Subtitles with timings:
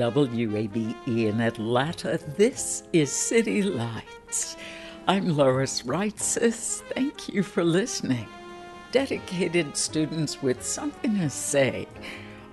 [0.00, 4.56] WABE in Atlanta, this is City Lights.
[5.06, 6.80] I'm Lois Reitzes.
[6.94, 8.26] Thank you for listening.
[8.92, 11.86] Dedicated students with something to say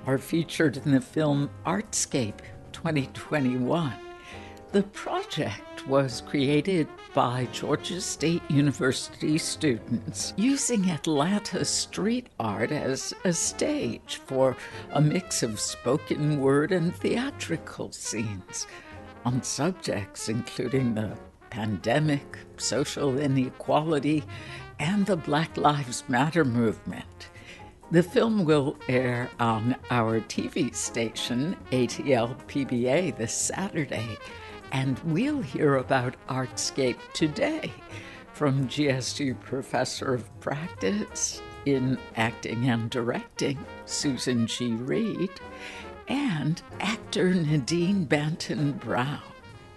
[0.05, 2.41] are featured in the film Artscape
[2.73, 3.93] 2021.
[4.73, 13.31] The project was created by Georgia State University students using Atlanta street art as a
[13.31, 14.57] stage for
[14.91, 18.67] a mix of spoken word and theatrical scenes
[19.23, 21.17] on subjects including the
[21.49, 24.23] pandemic, social inequality,
[24.79, 27.29] and the Black Lives Matter movement.
[27.91, 34.17] The film will air on our TV station, ATL PBA, this Saturday
[34.71, 37.71] and we'll hear about Artscape today
[38.33, 44.73] from GSU Professor of Practice in Acting and Directing, Susan G.
[44.73, 45.31] Reed,
[46.07, 49.21] and actor Nadine Banton Brown.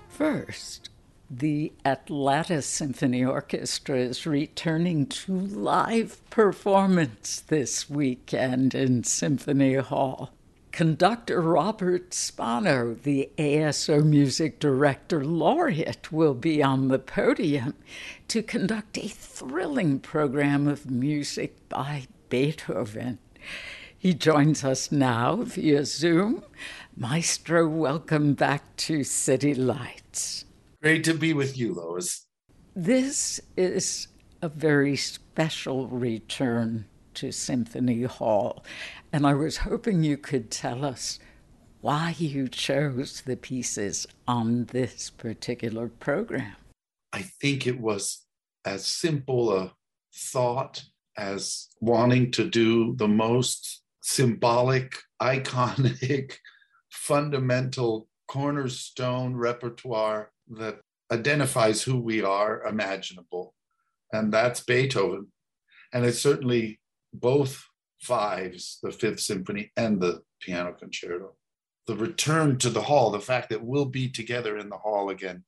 [0.09, 0.91] First,
[1.31, 10.33] the Atlanta Symphony Orchestra is returning to live performance this weekend in Symphony Hall.
[10.73, 17.75] Conductor Robert Spano, the ASO Music Director Laureate, will be on the podium
[18.29, 23.19] to conduct a thrilling program of music by Beethoven.
[23.99, 26.45] He joins us now via Zoom.
[26.97, 30.45] Maestro, welcome back to City Lights.
[30.81, 32.27] Great to be with you, Lois.
[32.75, 34.09] This is
[34.41, 38.65] a very special return to Symphony Hall.
[39.13, 41.19] And I was hoping you could tell us
[41.81, 46.55] why you chose the pieces on this particular program.
[47.13, 48.25] I think it was
[48.65, 49.73] as simple a
[50.15, 50.85] thought
[51.17, 56.37] as wanting to do the most symbolic, iconic,
[56.91, 60.79] fundamental cornerstone repertoire that
[61.11, 63.55] identifies who we are imaginable.
[64.13, 65.33] And that's Beethoven.
[65.93, 66.79] And it's certainly
[67.13, 67.65] both
[68.01, 71.35] fives, the Fifth Symphony and the Piano Concerto.
[71.87, 75.45] The return to the hall, the fact that we'll be together in the hall again,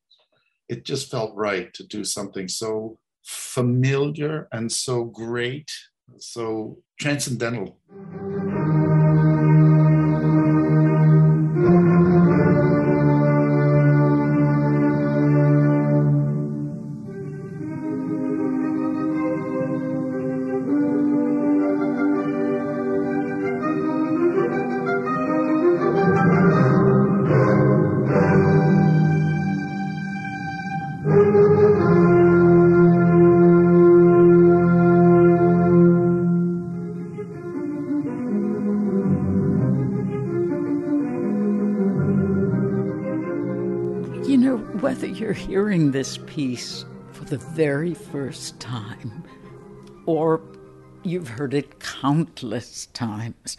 [0.68, 5.70] it just felt right to do something so familiar and so great,
[6.18, 7.78] so transcendental.
[45.32, 49.24] You're hearing this piece for the very first time
[50.04, 50.42] or
[51.04, 53.56] you've heard it countless times,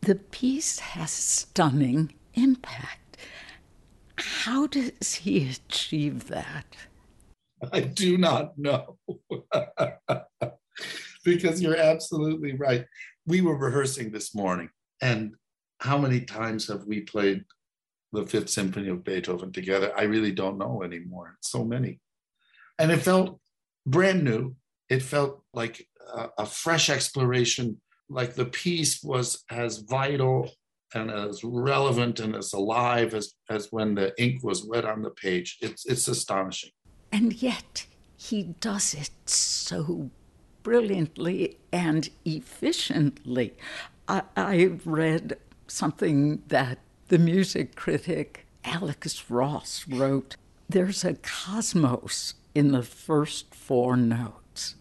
[0.00, 3.18] the piece has stunning impact.
[4.16, 6.74] How does he achieve that?
[7.70, 8.96] I do not know.
[11.22, 12.86] because you're absolutely right.
[13.26, 14.70] We were rehearsing this morning,
[15.02, 15.34] and
[15.80, 17.44] how many times have we played
[18.12, 19.92] the Fifth Symphony of Beethoven together?
[19.96, 21.36] I really don't know anymore.
[21.40, 22.00] So many.
[22.78, 23.40] And it felt
[23.86, 24.56] brand new.
[24.88, 30.50] It felt like a, a fresh exploration, like the piece was as vital
[30.94, 35.10] and as relevant and as alive as, as when the ink was wet on the
[35.10, 35.58] page.
[35.60, 36.70] It's, it's astonishing.
[37.12, 37.86] And yet,
[38.16, 40.10] he does it so
[40.62, 43.54] brilliantly and efficiently.
[44.08, 46.78] I, I read something that
[47.10, 50.36] the music critic Alex Ross wrote
[50.68, 54.76] There's a cosmos in the first four notes.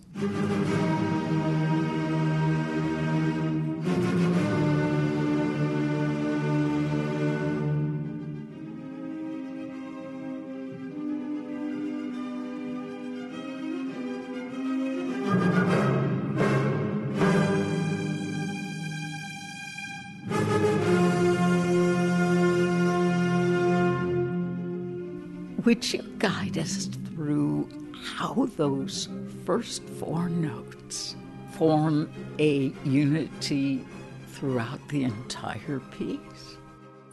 [25.69, 27.69] Would you guide us through
[28.03, 29.07] how those
[29.45, 31.15] first four notes
[31.51, 33.85] form a unity
[34.29, 36.57] throughout the entire piece?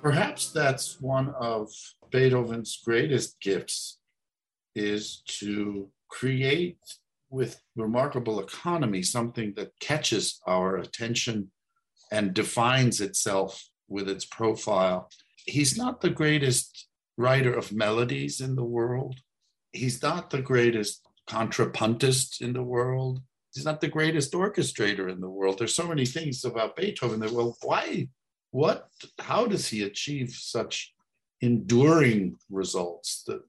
[0.00, 1.70] Perhaps that's one of
[2.10, 3.98] Beethoven's greatest gifts
[4.74, 6.78] is to create
[7.28, 11.50] with remarkable economy something that catches our attention
[12.10, 15.10] and defines itself with its profile.
[15.44, 16.86] He's not the greatest
[17.16, 19.20] writer of melodies in the world.
[19.72, 23.20] He's not the greatest contrapuntist in the world.
[23.54, 25.58] He's not the greatest orchestrator in the world.
[25.58, 28.08] There's so many things about Beethoven that, well, why,
[28.50, 30.92] what, how does he achieve such
[31.40, 33.42] enduring results that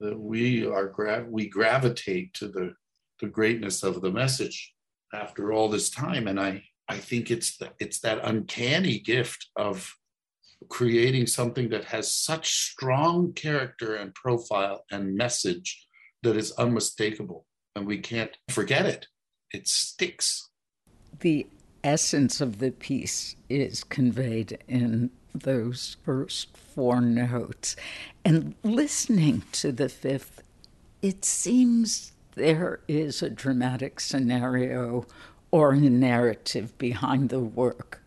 [0.00, 2.74] that we are gra- we gravitate to the
[3.20, 4.74] the greatness of the message
[5.14, 9.96] after all this time and i i think it's the, it's that uncanny gift of
[10.68, 15.86] creating something that has such strong character and profile and message
[16.22, 19.06] that is unmistakable and we can't forget it.
[19.52, 20.48] It sticks.
[21.20, 21.46] The
[21.84, 27.76] essence of the piece is conveyed in those first four notes.
[28.24, 30.42] And listening to the fifth,
[31.02, 35.06] it seems there is a dramatic scenario
[35.50, 38.02] or a narrative behind the work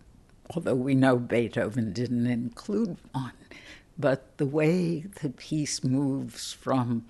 [0.50, 3.34] although we know Beethoven didn't include one.
[3.98, 7.06] But the way the piece moves from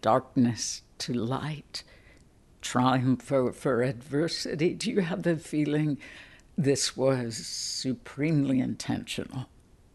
[0.00, 1.82] darkness to light,
[2.60, 5.98] triumph over adversity, do you have the feeling
[6.56, 9.46] this was supremely intentional?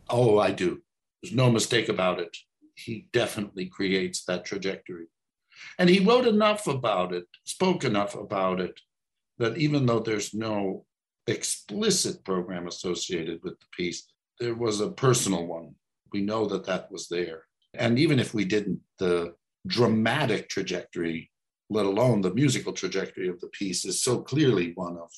[0.09, 0.81] Oh, I do.
[1.21, 2.35] There's no mistake about it.
[2.75, 5.07] He definitely creates that trajectory.
[5.77, 8.79] And he wrote enough about it, spoke enough about it,
[9.37, 10.85] that even though there's no
[11.27, 14.07] explicit program associated with the piece.
[14.39, 15.75] There was a personal one.
[16.11, 17.43] We know that that was there.
[17.73, 19.35] And even if we didn't, the
[19.65, 21.31] dramatic trajectory,
[21.69, 25.09] let alone the musical trajectory of the piece, is so clearly one of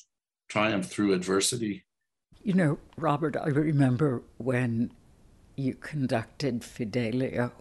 [0.48, 1.84] triumph through adversity.
[2.42, 4.92] You know, Robert, I remember when
[5.56, 7.52] you conducted Fidelio,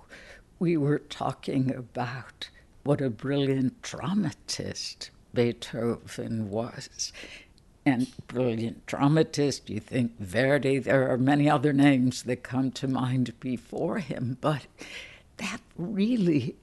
[0.60, 2.50] we were talking about
[2.84, 7.12] what a brilliant dramatist Beethoven was
[7.86, 9.70] and brilliant dramatist.
[9.70, 14.66] You think Verdi, there are many other names that come to mind before him, but
[15.38, 16.56] that really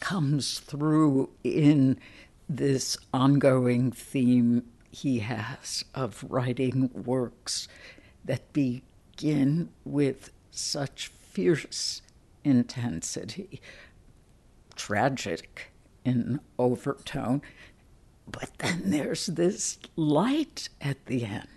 [0.00, 1.98] comes through in
[2.48, 7.66] this ongoing theme he has of writing works
[8.24, 12.02] that begin with such fierce
[12.44, 13.60] intensity,
[14.74, 15.72] tragic
[16.04, 17.40] in overtone,
[18.30, 18.50] but
[18.82, 21.48] then there's this light at the end.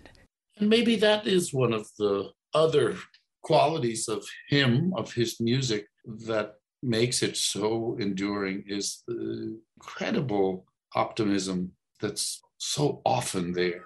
[0.58, 2.98] And maybe that is one of the other
[3.44, 10.66] qualities of him, of his music, that makes it so enduring is the incredible
[10.96, 13.84] optimism that's so often there.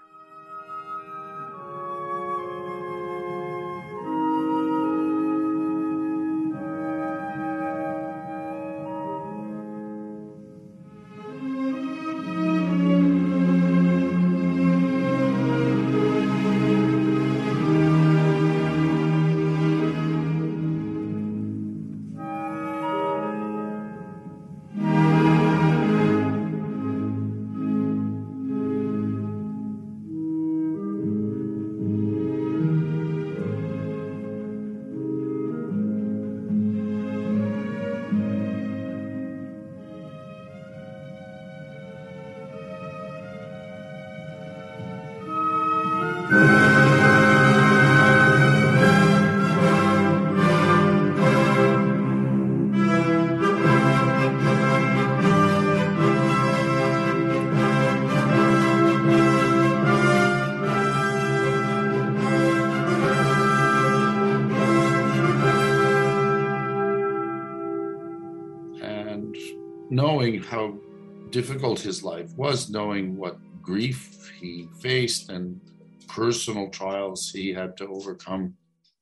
[71.60, 75.60] Difficult his life was, knowing what grief he faced and
[76.08, 78.54] personal trials he had to overcome.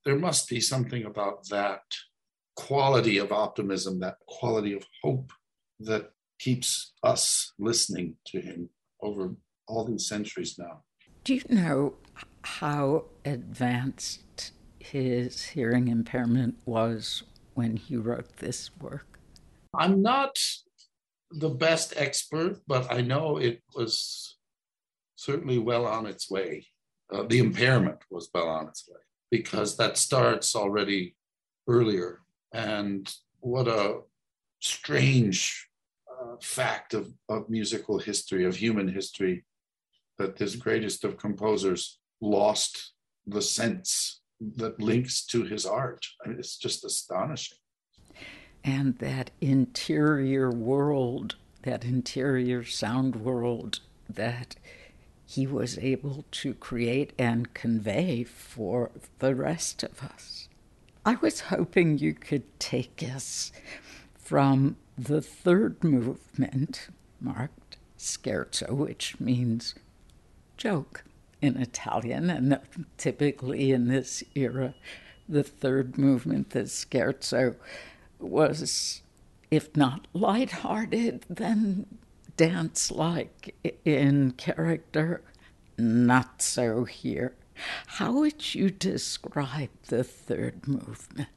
[0.04, 1.84] There must be something about that
[2.56, 5.32] quality of optimism, that quality of hope
[5.82, 6.10] that
[6.40, 8.70] keeps us listening to him
[9.04, 9.36] over
[9.68, 10.82] all these centuries now.
[11.26, 11.94] Do you know
[12.42, 17.22] how advanced his hearing impairment was
[17.54, 19.20] when he wrote this work?
[19.76, 20.40] I'm not
[21.32, 24.38] the best expert, but I know it was
[25.16, 26.68] certainly well on its way.
[27.12, 29.00] Uh, the impairment was well on its way
[29.32, 31.16] because that starts already
[31.68, 32.22] earlier.
[32.54, 34.02] And what a
[34.60, 35.68] strange
[36.10, 39.46] uh, fact of, of musical history, of human history,
[40.18, 42.94] that this greatest of composers lost
[43.26, 44.22] the sense
[44.56, 46.06] that links to his art.
[46.24, 47.58] I mean, it's just astonishing.
[48.68, 54.58] And that interior world, that interior sound world that
[55.26, 60.50] he was able to create and convey for the rest of us.
[61.06, 63.54] I was hoping you could take us
[64.18, 66.90] from the third movement,
[67.22, 69.76] marked scherzo, which means
[70.58, 71.06] joke
[71.42, 72.60] in Italian, and
[72.98, 74.76] typically in this era,
[75.30, 77.56] the third movement, the scherzo,
[78.20, 79.02] was,
[79.52, 81.86] if not light-hearted, then
[82.36, 83.56] dance like
[83.86, 85.22] in character.
[85.78, 87.36] Not so here.
[87.86, 91.30] How would you describe the third movement?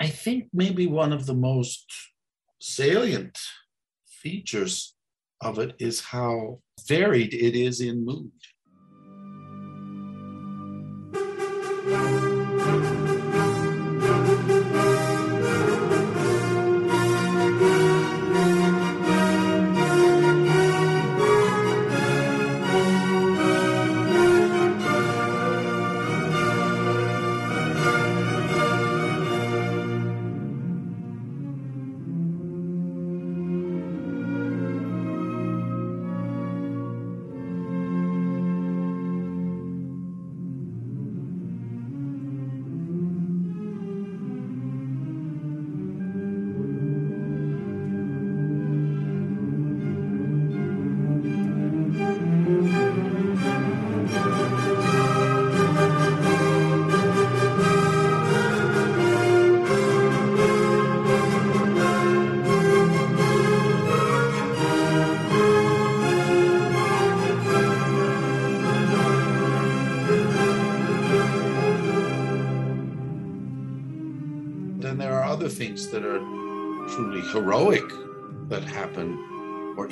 [0.00, 1.84] I think maybe one of the most
[2.60, 3.38] salient
[4.06, 4.94] features
[5.40, 8.30] of it is how varied it is in mood.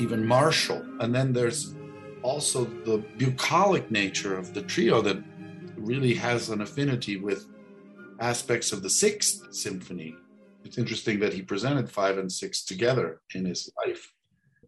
[0.00, 0.84] Even martial.
[1.00, 1.74] And then there's
[2.22, 5.22] also the bucolic nature of the trio that
[5.76, 7.46] really has an affinity with
[8.20, 10.16] aspects of the sixth symphony.
[10.64, 14.12] It's interesting that he presented five and six together in his life.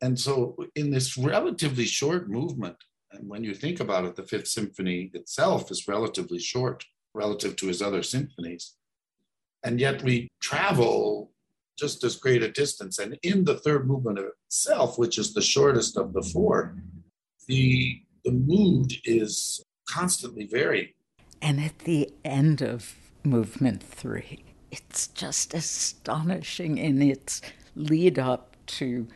[0.01, 2.77] And so, in this relatively short movement,
[3.13, 6.85] and when you think about it, the fifth symphony itself is relatively short
[7.15, 8.75] relative to his other symphonies.
[9.63, 11.32] And yet we travel
[11.83, 13.01] just as great a distance.
[13.01, 16.77] And in the third movement itself, which is the shortest of the four,
[17.49, 20.91] the, the mood is constantly varying.
[21.41, 27.43] And at the end of movement three, it's just astonishing in its
[27.75, 29.09] lead up to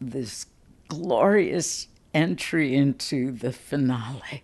[0.00, 0.46] this
[0.88, 4.42] glorious entry into the finale.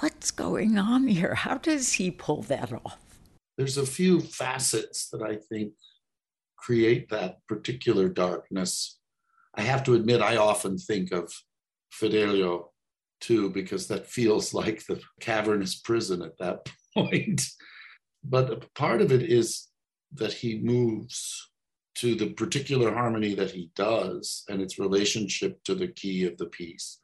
[0.00, 1.34] What's going on here?
[1.34, 2.98] How does he pull that off?
[3.58, 5.72] there's a few facets that I think
[6.62, 8.98] create that particular darkness.
[9.54, 11.32] I have to admit, I often think of
[11.90, 12.70] Fidelio
[13.20, 17.42] too, because that feels like the cavernous prison at that point.
[18.24, 19.68] but part of it is
[20.14, 21.50] that he moves
[21.94, 26.46] to the particular harmony that he does and its relationship to the key of the
[26.46, 26.98] piece.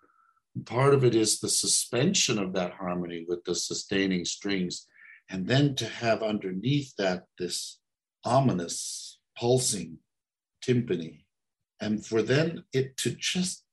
[0.64, 4.86] Part of it is the suspension of that harmony with the sustaining strings
[5.30, 7.78] and then to have underneath that this
[8.24, 9.98] ominous pulsing
[10.64, 11.24] timpani,
[11.80, 13.64] and for then it to just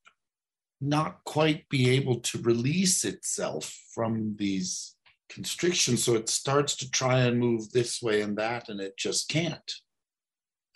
[0.81, 4.95] not quite be able to release itself from these
[5.29, 6.03] constrictions.
[6.03, 9.71] So it starts to try and move this way and that, and it just can't.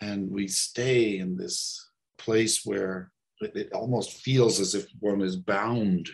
[0.01, 6.10] And we stay in this place where it almost feels as if one is bound.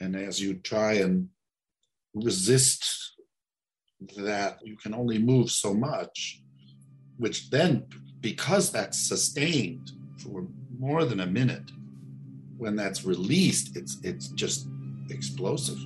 [0.00, 1.28] And as you try and
[2.14, 3.14] resist
[4.16, 6.42] that you can only move so much,
[7.18, 7.86] which then,
[8.20, 10.46] because that's sustained for
[10.78, 11.70] more than a minute,
[12.58, 14.68] when that's released, it's it's just
[15.10, 15.78] explosive.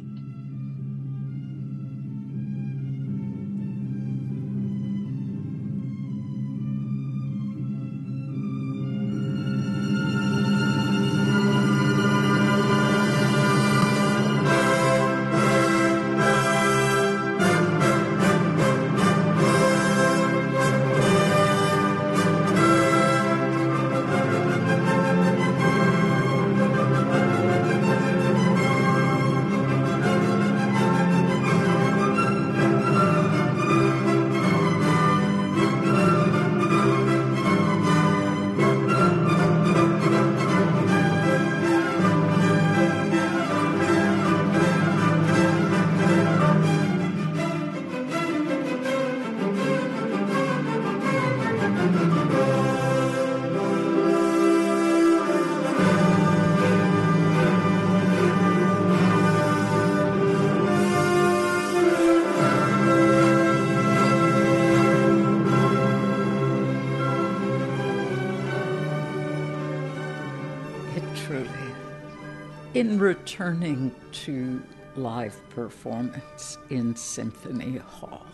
[72.81, 73.95] In returning
[74.25, 74.63] to
[74.97, 78.25] live performance in Symphony Hall,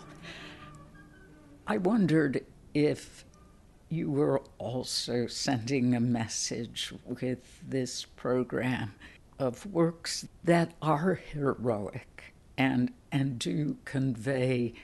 [1.66, 3.24] I wondered if
[3.88, 8.94] you were also sending a message with this program
[9.40, 14.74] of works that are heroic and and do convey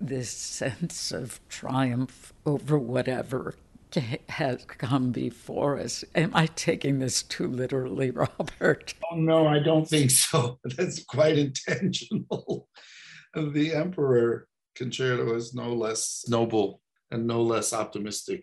[0.00, 3.56] this sense of triumph over whatever
[3.94, 6.04] has come before us.
[6.14, 8.94] Am I taking this too literally, Robert?
[9.10, 10.58] Oh, no, I don't think so.
[10.76, 12.68] That's quite intentional.
[13.34, 16.80] the Emperor concerto is no less noble
[17.10, 18.42] and no less optimistic.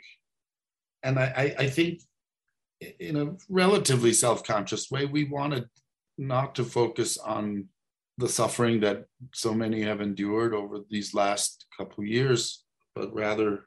[1.03, 2.01] And I, I, I think,
[2.99, 5.65] in a relatively self conscious way, we wanted
[6.17, 7.67] not to focus on
[8.17, 13.65] the suffering that so many have endured over these last couple years, but rather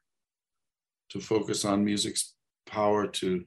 [1.12, 2.34] to focus on music's
[2.66, 3.44] power to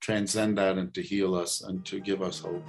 [0.00, 2.62] transcend that and to heal us and to give us hope.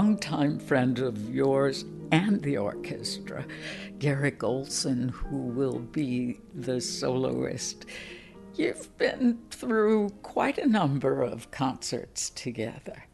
[0.00, 3.44] Longtime friend of yours and the orchestra,
[3.98, 7.84] Garrick Ohlsson, who will be the soloist.
[8.54, 13.04] You've been through quite a number of concerts together.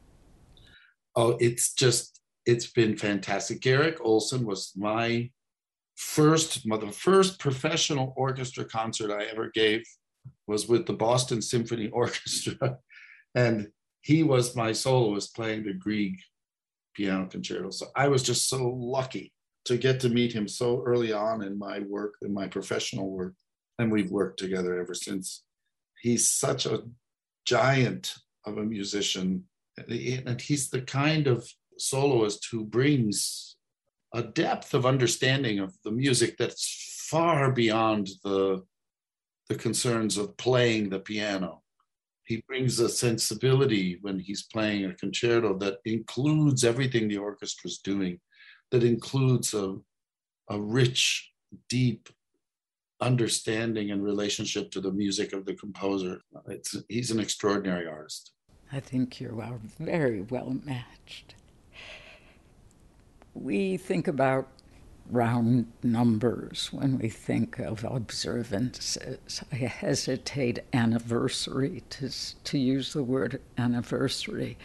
[1.17, 3.61] Oh, it's just, it's been fantastic.
[3.63, 5.29] Garrick Ohlsson was my
[5.97, 9.83] first, the first professional orchestra concert I ever gave
[10.47, 12.79] was with the Boston Symphony Orchestra.
[13.35, 13.73] And
[14.03, 16.15] he was my soloist playing the Grieg
[16.97, 17.71] piano concerto.
[17.71, 19.33] So I was just so lucky
[19.67, 23.35] to get to meet him so early on in my work, in my professional work.
[23.79, 25.43] And we've worked together ever since.
[26.01, 26.83] He's such a
[27.45, 28.15] giant
[28.47, 29.45] of a musician.
[29.77, 31.47] And he's the kind of
[31.79, 33.57] soloist who brings
[34.15, 38.63] a depth of understanding of the music that's far beyond the,
[39.49, 41.63] the concerns of playing the piano
[42.27, 47.79] he brings a sensibility when he's playing a concerto that includes everything the orchestra is
[47.79, 48.19] doing,
[48.73, 49.77] that includes a,
[50.51, 51.31] a rich,
[51.69, 52.09] deep
[53.01, 56.21] understanding and relationship to the music of the composer.
[56.49, 58.33] It's, he's an extraordinary artist.
[58.73, 61.37] I think you are very well matched.
[63.35, 64.49] We think about
[65.11, 69.43] round numbers when we think of observances.
[69.53, 72.11] I hesitate anniversary to,
[72.45, 74.57] to use the word anniversary.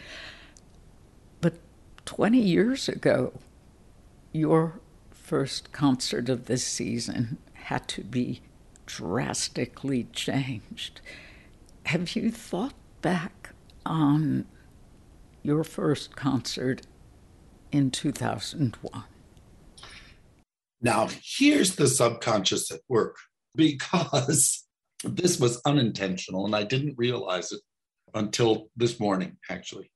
[1.40, 1.54] But
[2.06, 3.32] 20 years ago,
[4.32, 8.40] your first concert of this season had to be
[8.86, 11.00] drastically changed.
[11.86, 13.50] Have you thought back
[13.86, 14.46] on
[15.42, 16.82] your first concert
[17.70, 19.04] in 2001?
[20.82, 23.16] Now, here's the subconscious at work
[23.54, 24.64] because
[25.04, 27.60] this was unintentional and I didn't realize it
[28.14, 29.90] until this morning, actually.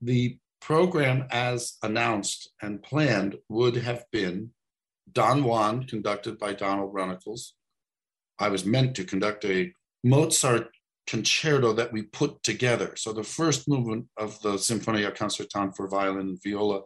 [0.00, 4.50] The program, as announced and planned, would have been
[5.12, 7.52] Don Juan, conducted by Donald Runnicles.
[8.38, 9.72] I was meant to conduct a
[10.04, 10.68] Mozart
[11.06, 12.94] concerto that we put together.
[12.96, 16.82] So the first movement of the Sinfonia Concertante for violin and viola,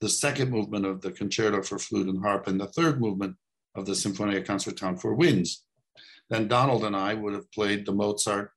[0.00, 3.36] the second movement of the concerto for flute and harp, and the third movement
[3.74, 5.64] of the Sinfonia Concertante for winds.
[6.30, 8.50] Then Donald and I would have played the Mozart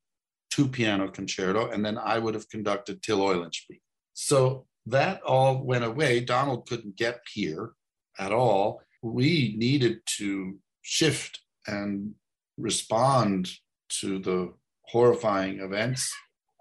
[0.50, 3.82] two piano concerto, and then I would have conducted Till Eulenspiegel.
[4.14, 6.22] So that all went away.
[6.22, 7.74] Donald couldn't get here
[8.18, 8.82] at all.
[9.02, 12.14] We needed to shift and
[12.58, 13.52] respond
[14.00, 16.12] to the horrifying events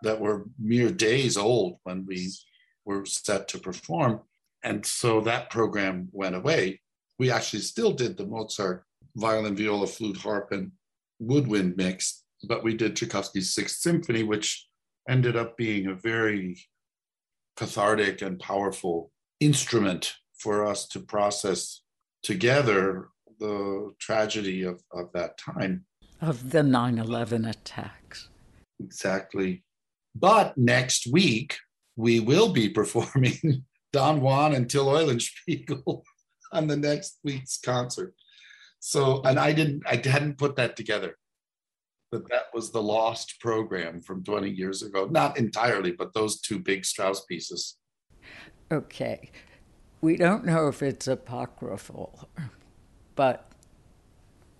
[0.02, 2.32] that were mere days old when we
[2.84, 4.20] were set to perform.
[4.66, 6.80] And so that program went away.
[7.20, 8.82] We actually still did the Mozart
[9.14, 10.72] violin, viola, flute, harp, and
[11.20, 14.66] woodwind mix, but we did Tchaikovsky's Sixth Symphony, which
[15.08, 16.58] ended up being a very
[17.56, 21.82] cathartic and powerful instrument for us to process
[22.24, 25.86] together the tragedy of, of that time.
[26.20, 28.30] Of the 9 11 attacks.
[28.80, 29.62] Exactly.
[30.16, 31.56] But next week,
[31.94, 36.02] we will be performing Don Juan and Till Eulenspiegel
[36.52, 38.14] on the next week's concert.
[38.80, 41.16] So, and I didn't, I hadn't put that together.
[42.12, 45.08] But that was the lost program from 20 years ago.
[45.10, 47.78] Not entirely, but those two big Strauss pieces.
[48.70, 49.30] Okay.
[50.00, 52.28] We don't know if it's apocryphal,
[53.16, 53.50] but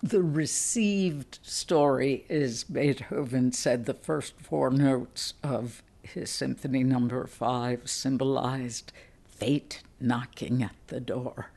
[0.01, 7.27] the received story is Beethoven said the first four notes of his Symphony Number no.
[7.27, 8.91] Five symbolized
[9.37, 11.51] fate knocking at the door.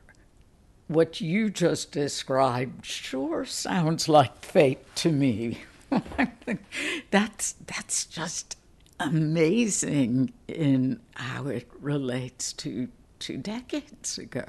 [0.87, 5.59] What you just described sure sounds like fate to me.
[7.11, 8.57] that's that's just
[8.99, 12.87] amazing in how it relates to
[13.19, 14.43] two decades ago.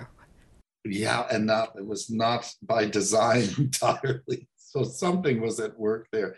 [0.84, 4.48] Yeah, and that it was not by design entirely.
[4.56, 6.36] So something was at work there.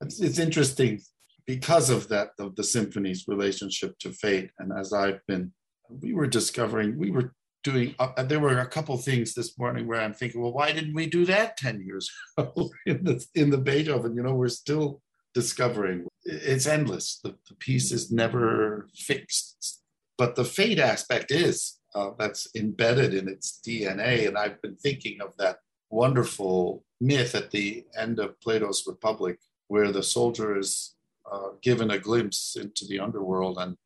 [0.00, 1.00] It's, it's interesting
[1.46, 5.52] because of that of the symphony's relationship to fate, and as I've been,
[6.00, 10.00] we were discovering we were doing uh, there were a couple things this morning where
[10.00, 13.58] i'm thinking well why didn't we do that 10 years ago in the in the
[13.58, 14.14] beethoven?
[14.14, 16.06] You know we're still discovering.
[16.24, 17.20] It's endless.
[17.22, 19.80] The, the piece is never fixed.
[20.18, 25.20] But the fate aspect is uh, that's embedded in its dna and i've been thinking
[25.20, 25.58] of that
[25.90, 30.94] wonderful myth at the end of plato's republic where the soldier is
[31.30, 33.76] uh, given a glimpse into the underworld and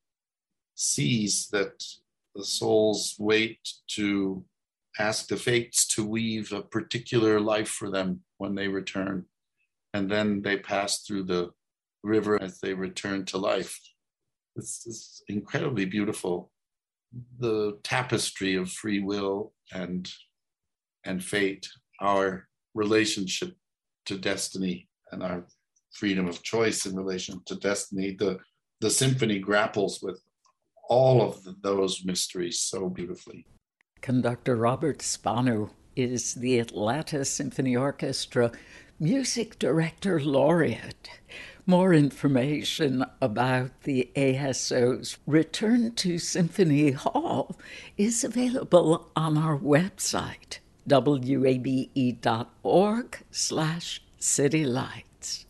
[0.75, 1.83] sees that
[2.35, 3.59] the souls wait
[3.89, 4.45] to
[4.99, 9.25] ask the fates to weave a particular life for them when they return.
[9.93, 11.51] And then they pass through the
[12.03, 13.79] river as they return to life.
[14.57, 16.53] Is incredibly beautiful.
[17.39, 20.09] The tapestry of free will and,
[21.05, 21.69] and fate,
[22.01, 23.57] our relationship
[24.07, 25.47] to destiny and our
[25.93, 28.17] freedom of choice in relation to destiny.
[28.17, 28.39] The,
[28.81, 30.21] the symphony grapples with
[30.89, 33.47] all of those mysteries so beautifully.
[34.01, 38.53] Conductor Robert Spano is the Atlanta Symphony Orchestra
[39.01, 41.09] Music Director Laureate.
[41.67, 47.57] More information about the ASO's return to Symphony Hall
[47.97, 51.99] is available on our website, wabe.org
[53.31, 55.45] slash citylight.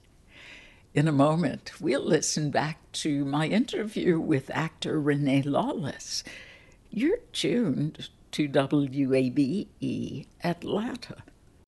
[0.94, 6.22] In a moment, we'll listen back to my interview with actor Renee Lawless.
[6.90, 11.16] You're tuned to WABE Atlanta.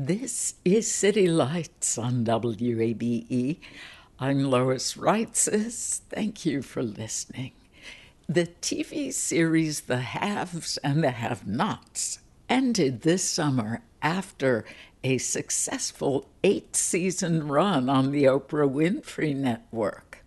[0.00, 3.58] This is City Lights on WABE.
[4.20, 6.02] I'm Lois Reitzes.
[6.08, 7.50] Thank you for listening.
[8.28, 14.64] The TV series The Haves and the Have Nots ended this summer after
[15.02, 20.24] a successful eight season run on the Oprah Winfrey Network.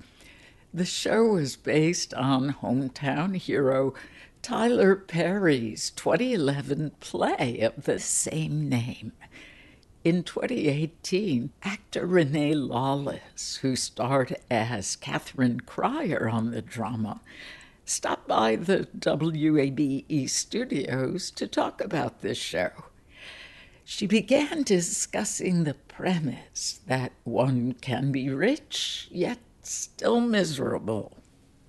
[0.74, 3.94] The show was based on hometown hero
[4.42, 9.14] Tyler Perry's 2011 play of the same name.
[10.04, 17.22] In 2018, actor Renee Lawless, who starred as Katheryn Cryer on the drama,
[17.86, 22.72] stopped by the WABE studios to talk about this show.
[23.86, 31.21] She began discussing the premise that one can be rich yet still miserable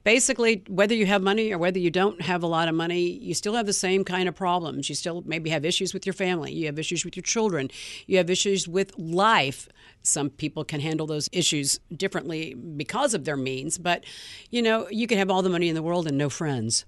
[0.05, 3.35] basically, whether you have money or whether you don't have a lot of money, you
[3.35, 4.88] still have the same kind of problems.
[4.88, 7.71] You still maybe have issues with your family, you have issues with your children,
[8.07, 9.69] you have issues with life.
[10.03, 14.05] Some people can handle those issues differently because of their means, but
[14.51, 16.85] you know, you can have all the money in the world and no friends.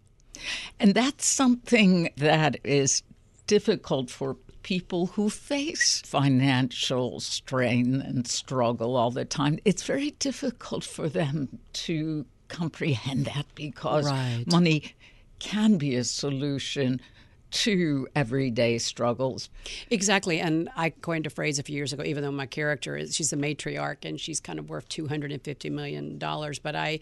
[0.81, 3.03] And that's something that is
[3.47, 9.59] difficult for people who face financial strain and struggle all the time.
[9.65, 14.45] It's very difficult for them to comprehend that because right.
[14.47, 14.95] money
[15.39, 17.01] can be a solution
[17.51, 19.49] to everyday struggles.
[19.89, 20.41] Exactly.
[20.41, 23.33] And I coined a phrase a few years ago, even though my character is she's
[23.33, 26.59] a matriarch and she's kind of worth two hundred and fifty million dollars.
[26.59, 26.99] But I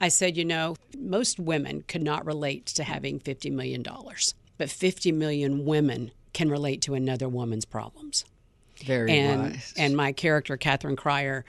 [0.00, 4.34] I said, you know, most women could not relate to having fifty million dollars.
[4.58, 8.26] But fifty million women can relate to another woman's problems.
[8.84, 9.72] Very and, wise.
[9.78, 11.46] And my character, Katheryn Cryer,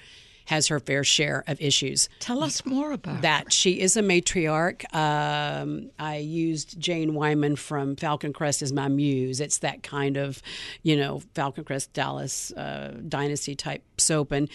[0.47, 2.09] has her fair share of issues.
[2.19, 3.43] Tell us more about that.
[3.45, 3.51] Her.
[3.51, 4.93] She is a matriarch.
[4.95, 9.39] Um, I used Jane Wyman from Falcon Crest as my muse.
[9.41, 10.41] It's that kind of,
[10.83, 14.49] you know, Falcon Crest Dallas uh, dynasty type soap, and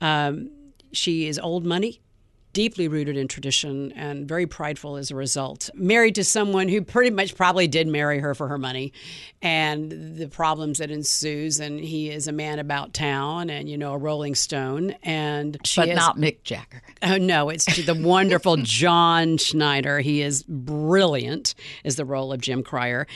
[0.00, 0.50] um,
[0.92, 2.00] she is old money
[2.52, 5.70] deeply rooted in tradition and very prideful as a result.
[5.74, 8.92] Married to someone who pretty much probably did marry her for her money
[9.42, 11.60] and the problems that ensues.
[11.60, 14.92] And he is a man about town and, you know, a Rolling Stone.
[15.02, 16.82] And she But is, not Mick Jagger.
[17.02, 20.00] Oh, no, it's the wonderful John Schneider.
[20.00, 23.06] He is brilliant as the role of Jim Cryer.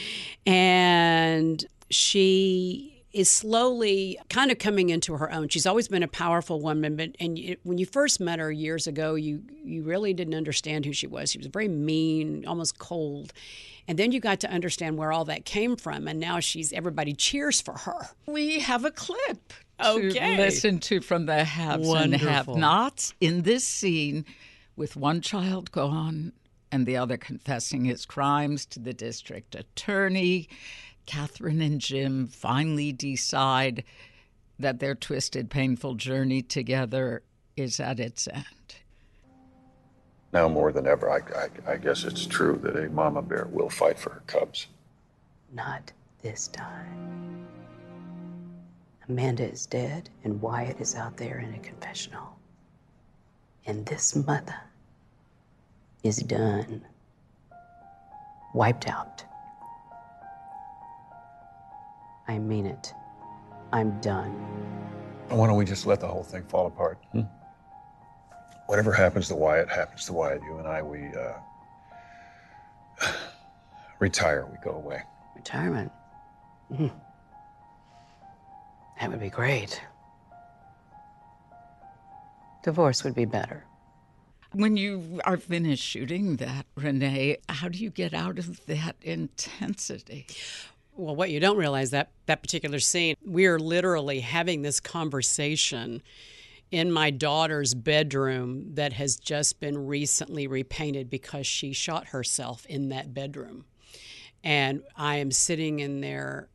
[0.47, 5.49] And she is slowly kind of coming into her own.
[5.49, 8.87] She's always been a powerful woman, but and you, when you first met her years
[8.87, 11.31] ago, you you really didn't understand who she was.
[11.31, 13.33] She was very mean, almost cold.
[13.89, 17.13] And then you got to understand where all that came from, and now she's everybody
[17.13, 18.11] cheers for her.
[18.27, 19.53] We have a clip
[19.85, 20.37] okay.
[20.37, 22.29] to listen to from the haves Wonderful.
[22.29, 24.25] and have-nots in this scene,
[24.77, 26.33] with one child gone
[26.71, 30.49] and the other confessing his crimes to the district attorney.
[31.07, 33.85] Katheryn and Jim finally decide
[34.59, 37.23] that their twisted, painful journey together
[37.57, 38.45] is at its end.
[40.33, 43.69] Now more than ever, I, I, I guess it's true that a mama bear will
[43.69, 44.69] fight for her cubs.
[45.53, 47.47] Not this time.
[49.09, 52.39] Amanda is dead, and Wyatt is out there in a confessional.
[53.67, 54.57] And this mother
[56.03, 56.87] is done.
[58.55, 59.25] Wiped out.
[62.29, 62.95] I mean it.
[63.73, 64.33] I'm done.
[65.29, 66.99] Why don't we just let the whole thing fall apart?
[67.13, 67.23] Hmm?
[68.67, 70.43] Whatever happens to Wyatt happens to Wyatt.
[70.43, 73.13] You and I, we uh,
[73.99, 74.47] retire.
[74.47, 75.03] We go away.
[75.35, 75.91] Retirement.
[76.73, 76.93] Mm.
[79.01, 79.81] That would be great.
[82.63, 83.65] Divorce would be better.
[84.53, 90.27] When you are finished shooting that, Renee, how do you get out of that intensity?
[90.97, 96.03] Well, what you don't realize that that particular scene, we are literally having this conversation
[96.71, 102.89] in my daughter's bedroom that has just been recently repainted because she shot herself in
[102.89, 103.65] that bedroom.
[104.43, 106.49] And I am sitting in there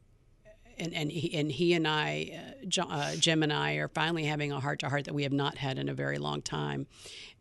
[0.80, 4.52] and and he and he and I, uh, uh, Jim and I, are finally having
[4.52, 6.88] a heart to heart that we have not had in a very long time,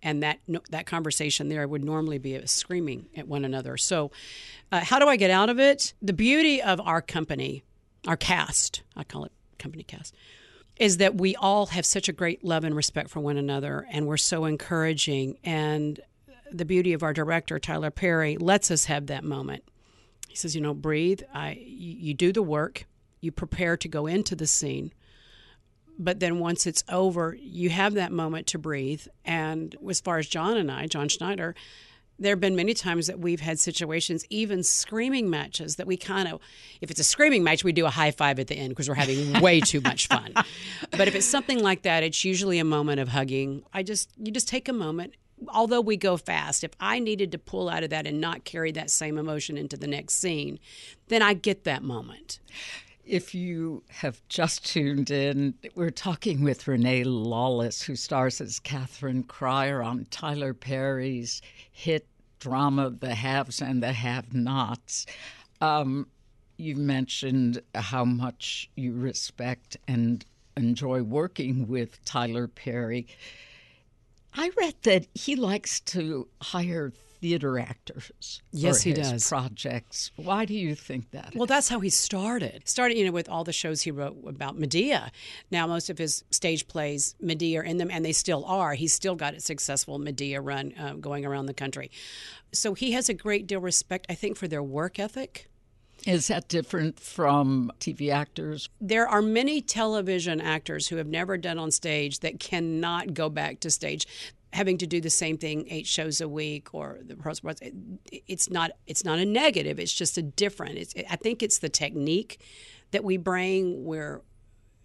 [0.06, 0.38] and that
[0.70, 3.76] that conversation there would normally be screaming at one another.
[3.76, 4.12] So,
[4.70, 5.94] uh, how do I get out of it?
[6.00, 7.64] The beauty of our company,
[8.06, 10.14] our cast, I call it company cast,
[10.76, 14.06] is that we all have such a great love and respect for one another, and
[14.06, 15.38] we're so encouraging.
[15.42, 15.98] And
[16.52, 19.64] the beauty of our director, Tyler Perry, lets us have that moment.
[20.28, 21.22] He says, "You know, breathe.
[21.34, 22.86] I, you do the work."
[23.20, 24.92] you prepare to go into the scene,
[25.98, 29.06] but then once it's over, you have that moment to breathe.
[29.24, 31.54] And as far as John and I, John Schneider,
[32.18, 36.28] there have been many times that we've had situations, even screaming matches, that we kind
[36.28, 36.40] of,
[36.80, 38.94] if it's a screaming match, we do a high five at the end because we're
[38.94, 40.32] having way too much fun.
[40.90, 43.64] But if it's something like that, it's usually a moment of hugging.
[43.72, 45.14] I just, you just take a moment.
[45.48, 48.72] Although we go fast, if I needed to pull out of that and not carry
[48.72, 50.58] that same emotion into the next scene,
[51.08, 52.40] then I get that moment.
[53.06, 59.28] If you have just tuned in, we're talking with Renee Lawless, who stars as Katheryn
[59.28, 61.40] Cryer on Tyler Perry's
[61.70, 62.04] hit
[62.40, 65.06] drama, The Haves and the Have Nots.
[65.60, 66.08] Um,
[66.56, 73.06] you mentioned how much you respect and enjoy working with Tyler Perry.
[74.34, 78.42] I read that he likes to hire theater actors.
[78.52, 79.28] Yes, he does.
[79.28, 80.10] Projects.
[80.16, 81.34] Why do you think that?
[81.34, 82.68] Well, that's how he started.
[82.68, 85.10] Started, you know, with all the shows he wrote about Madea.
[85.50, 88.74] Now, most of his stage plays, Madea are in them, and they still are.
[88.74, 91.90] He's still got a successful Madea run uh, going around the country.
[92.52, 95.48] So he has a great deal of respect, I think, for their work ethic.
[96.06, 98.68] Is that different from TV actors?
[98.80, 103.58] There are many television actors who have never done on stage that cannot go back
[103.60, 104.06] to stage
[104.56, 107.16] having to do the same thing eight shows a week or the
[108.10, 109.78] it's not it's not a negative.
[109.78, 112.40] It's just a different it's i think it's the technique
[112.90, 113.84] that we bring.
[113.84, 114.22] Where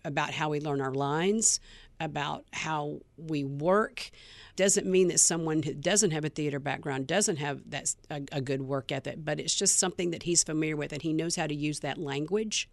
[0.04, 1.60] about how we learn our lines
[2.00, 4.10] about how we work.
[4.56, 8.42] Doesn't mean that someone who doesn't have a theater background doesn't have that a, a
[8.42, 11.48] good work ethic but it's just something that he's familiar with and he knows how
[11.48, 12.70] to use that language.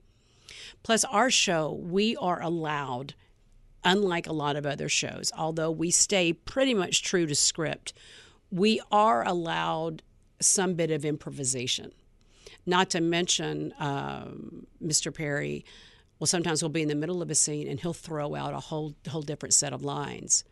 [0.83, 3.15] Plus our show we are allowed
[3.89, 7.95] unlike a lot of other shows, although we stay pretty much true to script,
[8.51, 10.03] we are allowed
[10.41, 11.93] some bit of improvisation.
[12.67, 15.13] Not to mention, um, Mr.
[15.13, 15.65] Perry,
[16.19, 18.61] well, sometimes we'll be in the middle of a scene and he'll throw out a
[18.61, 20.45] whole whole different set of lines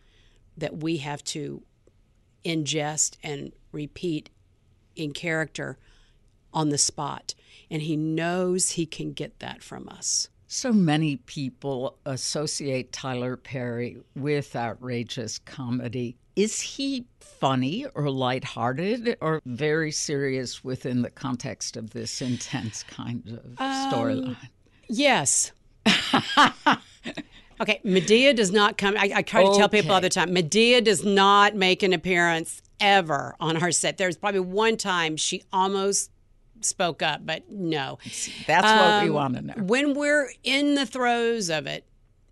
[0.56, 1.62] that we have to
[2.42, 4.30] ingest and repeat
[4.94, 5.76] in character
[6.54, 7.34] on the spot.
[7.70, 10.30] And he knows he can get that from us.
[10.56, 16.16] So many people associate Tyler Perry with outrageous comedy.
[16.34, 23.22] Is he funny or lighthearted or very serious within the context of this intense kind
[23.28, 24.48] of um, storyline?
[24.88, 25.52] Yes.
[27.60, 28.96] okay, Madea does not come.
[28.96, 29.58] I, I try to okay.
[29.58, 33.98] tell people all the time Madea does not make an appearance ever on our set.
[33.98, 36.10] There's probably one time she almost
[36.66, 37.98] spoke up, but no.
[38.46, 39.54] That's um, what we um, want to know.
[39.58, 41.84] When we're in the throes of it,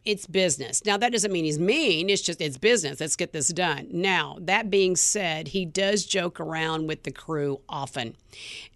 [0.04, 0.84] it's business.
[0.84, 2.10] Now, that doesn't mean he's mean.
[2.10, 3.00] It's just, it's business.
[3.00, 3.88] Let's get this done.
[3.90, 8.16] Now, that being said, he does joke around with the crew often.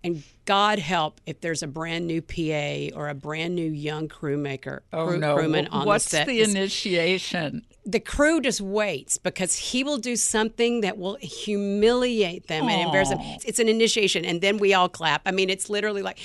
[0.02, 4.80] And God help if there's a brand new PA or a brand new young crewmaker,
[4.92, 5.34] oh, crew, no.
[5.36, 6.26] crewman on What's the set.
[6.26, 7.64] What's the initiation?
[7.88, 12.70] the crew just waits because he will do something that will humiliate them Aww.
[12.70, 13.18] and embarrass them.
[13.46, 15.22] It's an initiation, and then we all clap.
[15.24, 16.18] I mean, it's literally like,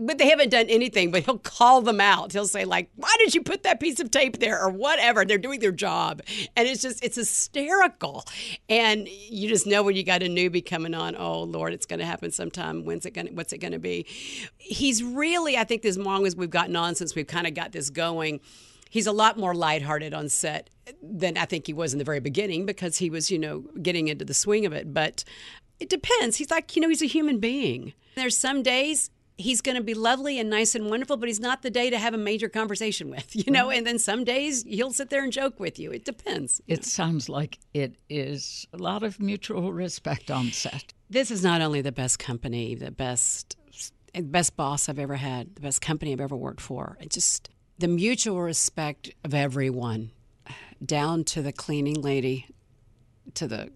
[0.00, 2.32] but they haven't done anything, but he'll call them out.
[2.32, 5.24] He'll say, like, why did you put that piece of tape there or whatever?
[5.24, 6.22] They're doing their job.
[6.56, 8.24] And it's just, it's hysterical.
[8.68, 12.00] And you just know when you got a newbie coming on, oh, Lord, it's going
[12.00, 12.84] to happen sometime.
[12.84, 14.06] When's it going to, what's it going to be?
[14.56, 17.72] He's really, I think, as long as we've gotten on since we've kind of got
[17.72, 18.40] this going,
[18.88, 20.70] he's a lot more lighthearted on set
[21.02, 24.08] than I think he was in the very beginning because he was, you know, getting
[24.08, 24.94] into the swing of it.
[24.94, 25.24] But
[25.78, 26.36] it depends.
[26.36, 27.92] He's like, you know, he's a human being.
[28.16, 31.62] There's some days he's going to be lovely and nice and wonderful, but he's not
[31.62, 33.70] the day to have a major conversation with, you know.
[33.70, 35.90] And then some days he'll sit there and joke with you.
[35.90, 36.60] It depends.
[36.66, 36.82] It know.
[36.82, 40.92] sounds like it is a lot of mutual respect on set.
[41.08, 43.56] This is not only the best company, the best
[44.24, 46.96] best boss I've ever had, the best company I've ever worked for.
[47.00, 47.48] It just
[47.78, 50.10] the mutual respect of everyone,
[50.84, 52.46] down to the cleaning lady,
[53.34, 53.70] to the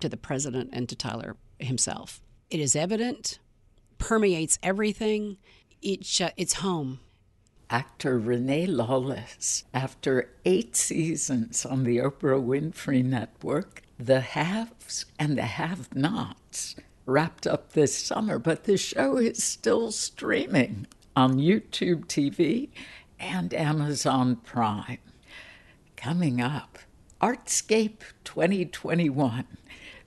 [0.00, 2.22] to the president, and to Tyler himself.
[2.50, 3.38] It is evident,
[4.02, 5.36] permeates everything.
[5.80, 6.98] It's it's home.
[7.70, 15.42] Actor Renee Lawless, after eight seasons on the Oprah Winfrey Network, the haves and the
[15.42, 16.74] have-nots
[17.06, 22.70] wrapped up this summer, but the show is still streaming on YouTube TV
[23.20, 24.98] and Amazon Prime.
[25.96, 26.78] Coming up,
[27.22, 29.46] Artscape 2021,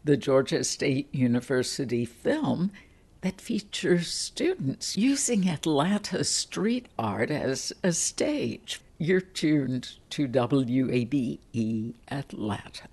[0.03, 2.71] the Georgia State University film
[3.25, 8.79] that features students using Atlanta street art as a stage.
[8.99, 12.87] You're tuned to WABE Atlanta.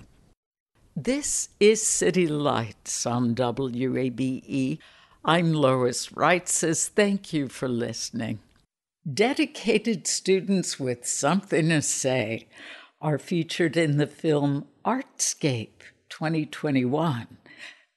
[0.96, 4.78] This is City Lights on WABE.
[5.22, 6.88] I'm Lois Reitzes.
[6.88, 8.38] Thank you for listening.
[9.06, 12.48] Dedicated students with something to say
[13.02, 17.26] are featured in the film Artscape 2021.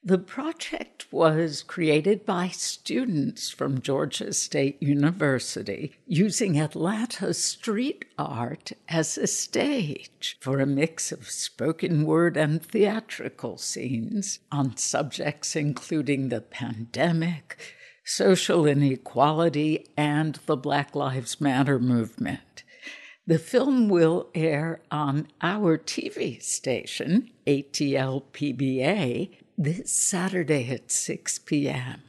[0.07, 9.17] The project was created by students from Georgia State University using Atlanta street art as
[9.17, 16.41] a stage for a mix of spoken word and theatrical scenes on subjects including the
[16.41, 17.57] pandemic,
[18.03, 22.63] social inequality, and the Black Lives Matter movement.
[23.25, 32.03] The film will air on our TV station, ATL PBA, this Saturday at 6 p.m.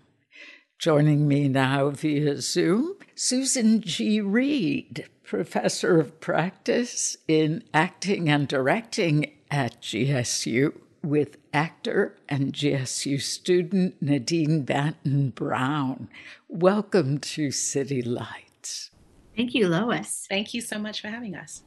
[0.79, 4.21] Joining me now via Zoom, Susan G.
[4.21, 13.95] Reed, professor of practice in acting and directing at GSU, with actor and GSU student
[14.03, 16.09] Nadine Banton Brown.
[16.49, 18.91] Welcome to City Lights.
[19.37, 20.27] Thank you, Lois.
[20.29, 21.63] Thank you so much for having us.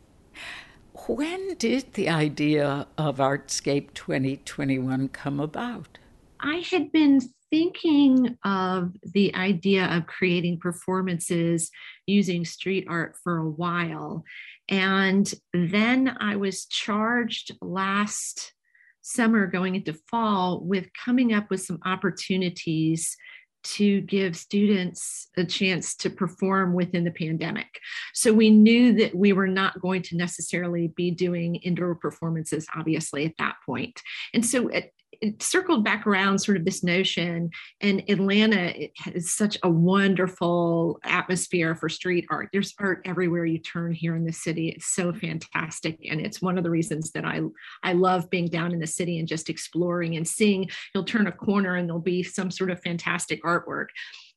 [1.08, 5.98] When did the idea of Artscape 2021 come about?
[6.40, 7.20] I had been
[7.50, 11.72] thinking of the idea of creating performances
[12.06, 14.24] using street art for a while.
[14.68, 18.54] And then I was charged last
[19.02, 23.16] summer going into fall with coming up with some opportunities
[23.64, 27.68] to give students a chance to perform within the pandemic.
[28.14, 33.26] So we knew that we were not going to necessarily be doing indoor performances, obviously,
[33.26, 34.02] at that point.
[34.34, 37.50] And so it, it circled back around sort of this notion
[37.82, 42.50] and atlanta is such a wonderful atmosphere for street art.
[42.52, 44.70] There's art everywhere you turn here in the city.
[44.70, 47.42] It's so fantastic and it's one of the reasons that i
[47.84, 51.32] i love being down in the city and just exploring and seeing you'll turn a
[51.32, 53.88] corner and there'll be some sort of fantastic artwork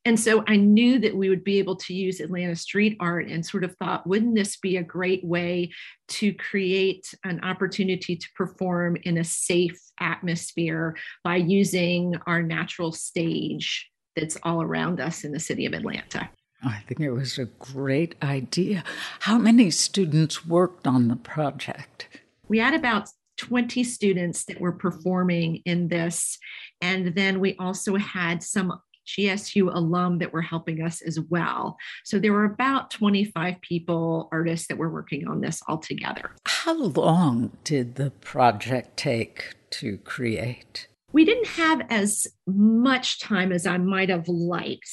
[0.05, 3.45] and so I knew that we would be able to use Atlanta street art and
[3.45, 5.71] sort of thought, wouldn't this be a great way
[6.09, 13.89] to create an opportunity to perform in a safe atmosphere by using our natural stage
[14.15, 16.29] that's all around us in the city of Atlanta?
[16.65, 18.83] I think it was a great idea.
[19.21, 22.09] How many students worked on the project?
[22.49, 26.37] We had about 20 students that were performing in this.
[26.81, 31.77] And then we also had some GSU alum that were helping us as well.
[32.03, 36.31] So there were about 25 people, artists that were working on this all together.
[36.45, 40.87] How long did the project take to create?
[41.11, 44.89] We didn't have as much time as I might have liked.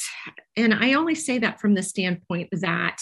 [0.54, 3.00] And I only say that from the standpoint that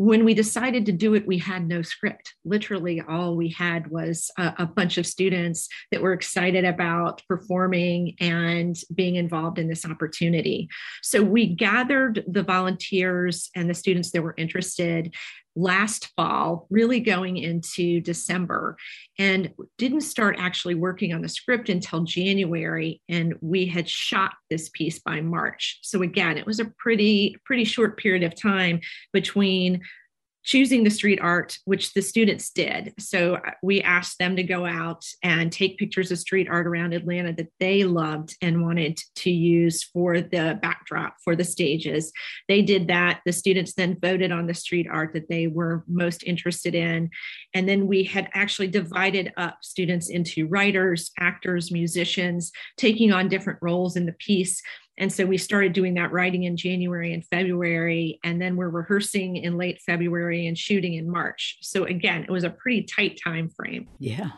[0.00, 2.34] when we decided to do it, we had no script.
[2.42, 8.16] Literally, all we had was a, a, bunch of students that were excited about performing
[8.18, 10.70] and being involved in this opportunity.
[11.02, 15.14] So we gathered the volunteers and the students that were interested
[15.56, 18.76] last fall, really going into December,
[19.18, 23.00] and didn't start actually working on the script until January.
[23.08, 25.78] And we had shot this piece by March.
[25.82, 28.80] So again, it was a pretty, pretty short period of time
[29.12, 29.82] between
[30.44, 32.94] choosing the street art, which the students did.
[32.98, 36.94] So uh, we asked them to go out and take pictures of street art around
[36.94, 42.12] Atlanta that they loved and wanted to use for the backdrop for the stages.
[42.48, 43.20] They did that.
[43.26, 47.10] The students then voted on the street art that they were most interested in.
[47.54, 53.58] And then we had actually divided up students into writers, actors, musicians, taking on different
[53.62, 54.62] roles in the piece
[55.00, 59.36] and so we started doing that writing in January and February, and then we're rehearsing
[59.36, 61.56] in late February and shooting in March.
[61.62, 63.88] So again, it was a pretty tight time frame.
[63.98, 64.30] Yeah.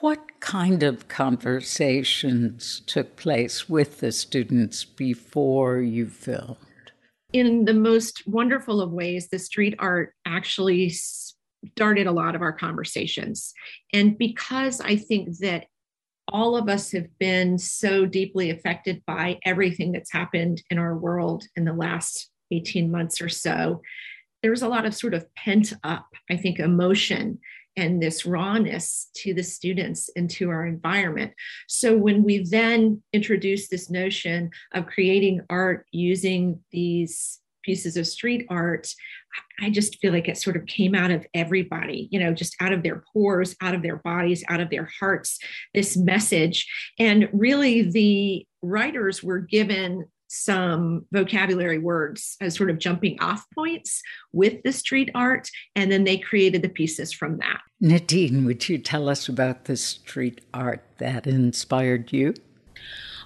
[0.00, 6.56] What kind of conversations took place with the students before you filmed?
[7.32, 12.52] In the most wonderful of ways, the street art actually started a lot of our
[12.52, 13.52] conversations.
[13.92, 15.66] And because I think that
[16.32, 21.44] all of us have been so deeply affected by everything that's happened in our world
[21.56, 23.80] in the last 18 months or so.
[24.42, 27.38] There's a lot of sort of pent up, I think, emotion
[27.76, 31.32] and this rawness to the students and to our environment.
[31.68, 38.46] So when we then introduce this notion of creating art using these pieces of street
[38.48, 38.88] art,
[39.60, 42.72] I just feel like it sort of came out of everybody, you know, just out
[42.72, 45.38] of their pores, out of their bodies, out of their hearts,
[45.74, 46.66] this message.
[46.98, 54.00] And really, the writers were given some vocabulary words as sort of jumping off points
[54.32, 57.60] with the street art, and then they created the pieces from that.
[57.80, 62.34] Nadine, would you tell us about the street art that inspired you?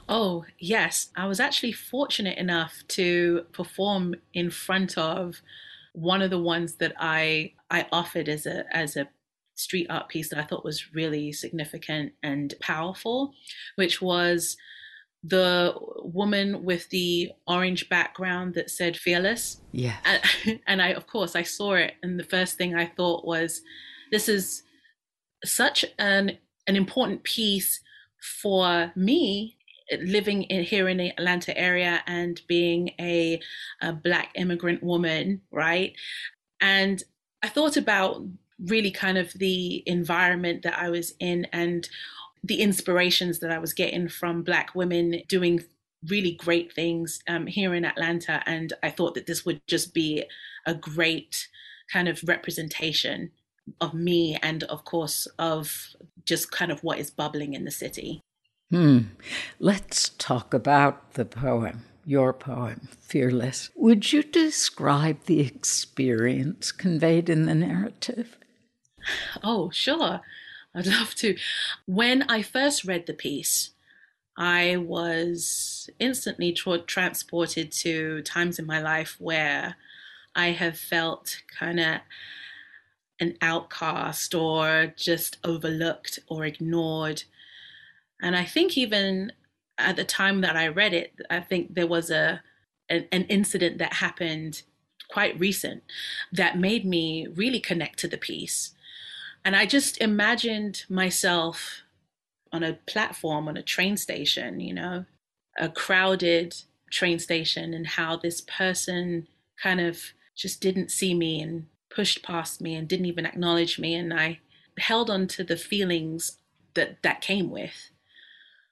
[0.09, 1.11] Oh, yes.
[1.17, 5.41] I was actually fortunate enough to perform in front of
[5.93, 9.09] one of the ones that I I offered as a as a
[9.55, 13.33] street art piece that I thought was really significant and powerful,
[13.77, 14.57] which was
[15.23, 19.61] the woman with the orange background that said fearless.
[19.73, 19.97] Yeah.
[20.05, 23.63] And, and I of course I saw it and the first thing I thought was
[24.11, 24.63] this is
[25.45, 27.81] such an an important piece
[28.43, 29.57] for me
[30.01, 33.41] living in, here in the Atlanta area and being a,
[33.83, 35.95] a black immigrant woman, right?
[36.61, 37.03] And
[37.43, 38.23] I thought about
[38.59, 41.89] really kind of the environment that I was in and
[42.43, 45.65] the inspirations that I was getting from black women doing
[46.09, 48.43] really great things um, here in Atlanta.
[48.47, 50.25] And I thought that this would just be
[50.67, 51.49] a great
[51.93, 53.31] kind of representation
[53.81, 58.21] of me and of course of just kind of what is bubbling in the city.
[58.75, 58.99] Hmm.
[59.61, 63.71] Let's talk about the poem, your poem, Fearless.
[63.77, 68.37] Would you describe the experience conveyed in the narrative?
[69.45, 70.23] Oh, sure.
[70.75, 71.37] I'd love to.
[71.87, 73.71] When I first read the piece,
[74.37, 79.77] I was instantly tra- transported to times in my life where
[80.35, 82.01] I have felt kind of
[83.21, 87.23] an outcast or just overlooked or ignored
[88.25, 89.33] and I think even
[89.77, 92.43] at the time that I read it, I think there was a
[92.89, 94.63] an, an incident that happened
[95.11, 95.83] quite recent
[96.33, 98.73] that made me really connect to the piece.
[99.45, 101.83] And I just imagined myself
[102.51, 105.05] on a platform on a train station, you know,
[105.59, 106.57] a crowded
[106.91, 109.29] train station, and how this person
[109.63, 110.01] kind of
[110.35, 113.95] just didn't see me and pushed past me and didn't even acknowledge me.
[113.95, 114.41] And I
[114.79, 116.39] held on to the feelings
[116.73, 117.91] that that came with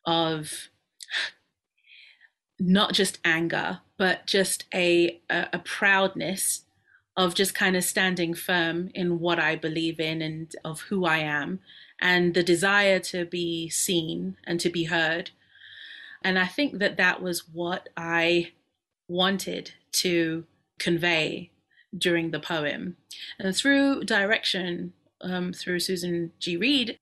[0.04, 0.68] of
[2.58, 6.64] not just anger, but just a, a, a proudness
[7.16, 11.18] of just kind of standing firm in what I believe in and of who I
[11.18, 11.60] am,
[12.00, 15.30] and the desire to be seen and to be heard.
[16.24, 18.52] And I think that that was what I
[19.08, 20.44] wanted to
[20.78, 21.50] convey
[21.96, 22.96] during the poem.
[23.38, 26.56] And through direction, um, through Susan G.
[26.56, 26.98] Reed,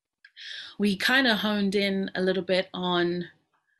[0.78, 3.28] we kind of honed in a little bit on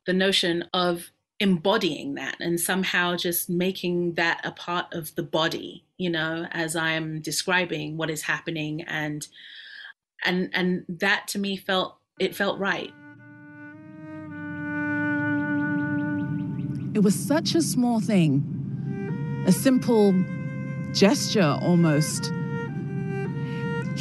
[0.05, 5.83] the notion of embodying that and somehow just making that a part of the body
[5.97, 8.81] you know as i am describing what is happening.
[8.83, 9.27] And
[10.25, 12.93] and and that to me felt it felt right.
[16.93, 18.57] It was such a small thing
[19.47, 20.13] a simple
[20.93, 22.31] gesture almost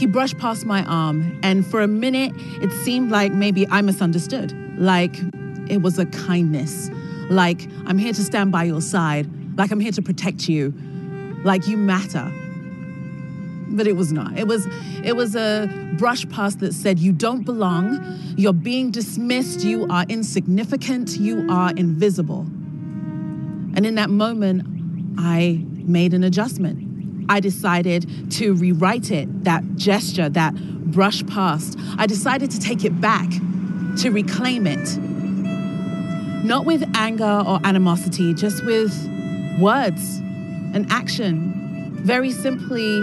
[0.01, 2.33] he brushed past my arm, and for a minute,
[2.63, 4.51] it seemed like maybe I misunderstood.
[4.79, 5.15] Like
[5.69, 6.89] it was a kindness.
[7.29, 9.29] Like I'm here to stand by your side.
[9.59, 10.73] Like I'm here to protect you.
[11.45, 12.33] Like you matter.
[13.69, 14.39] But it was not.
[14.39, 14.67] It was
[15.05, 18.01] it was a brush past that said you don't belong,
[18.39, 22.47] you're being dismissed, you are insignificant, you are invisible.
[23.77, 24.63] And in that moment,
[25.19, 26.90] I made an adjustment.
[27.31, 30.53] I decided to rewrite it, that gesture, that
[30.91, 31.79] brush past.
[31.97, 33.31] I decided to take it back,
[33.99, 34.99] to reclaim it.
[36.45, 38.93] Not with anger or animosity, just with
[39.61, 40.17] words
[40.75, 41.95] and action.
[42.03, 43.01] Very simply,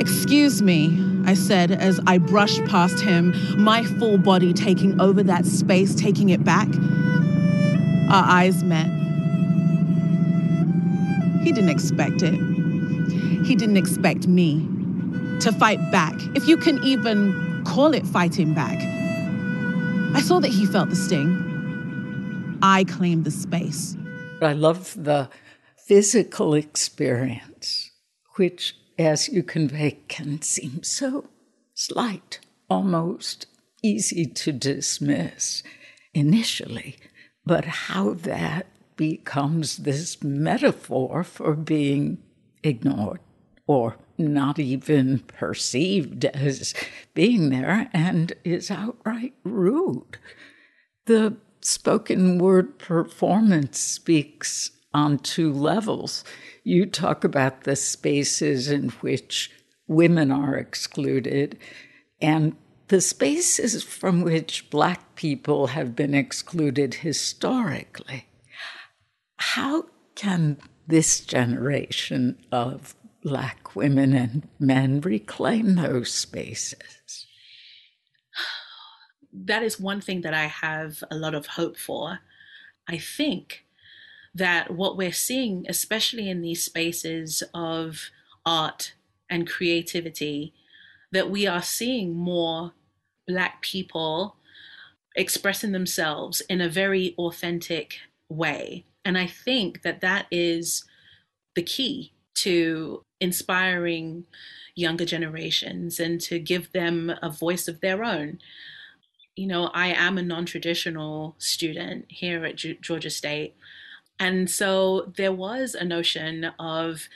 [0.00, 5.46] excuse me, I said as I brushed past him, my full body taking over that
[5.46, 6.66] space, taking it back.
[8.10, 8.88] Our eyes met.
[11.44, 12.51] He didn't expect it
[13.44, 14.60] he didn't expect me
[15.40, 18.78] to fight back, if you can even call it fighting back.
[20.14, 22.58] I saw that he felt the sting.
[22.62, 23.96] I claimed the space.
[24.40, 25.28] I love the
[25.86, 27.90] physical experience,
[28.36, 31.28] which, as you convey, can seem so
[31.74, 32.38] slight,
[32.70, 33.46] almost
[33.82, 35.64] easy to dismiss
[36.14, 36.96] initially,
[37.44, 38.66] but how that
[38.96, 42.18] becomes this metaphor for being
[42.62, 43.18] ignored
[43.72, 46.74] or not even perceived as
[47.14, 50.18] being there and is outright rude.
[51.06, 56.22] The spoken word performance speaks on two levels.
[56.64, 59.50] You talk about the spaces in which
[59.88, 61.58] women are excluded
[62.20, 62.54] and
[62.88, 68.26] the spaces from which Black people have been excluded historically.
[69.38, 77.26] How can this generation of Black women and men reclaim those spaces?
[79.32, 82.18] That is one thing that I have a lot of hope for.
[82.88, 83.64] I think
[84.34, 88.10] that what we're seeing, especially in these spaces of
[88.44, 88.94] art
[89.30, 90.52] and creativity,
[91.12, 92.72] that we are seeing more
[93.28, 94.36] Black people
[95.14, 97.98] expressing themselves in a very authentic
[98.28, 98.84] way.
[99.04, 100.84] And I think that that is
[101.54, 104.26] the key to inspiring
[104.74, 108.40] younger generations and to give them a voice of their own.
[109.36, 113.54] You know, I am a non traditional student here at Georgia State.
[114.18, 117.08] And so there was a notion of,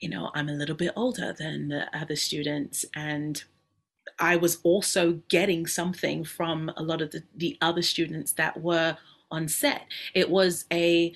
[0.00, 2.84] you know, I'm a little bit older than the other students.
[2.94, 3.44] And
[4.18, 8.96] I was also getting something from a lot of the, the other students that were
[9.30, 9.86] on set.
[10.14, 11.12] It was a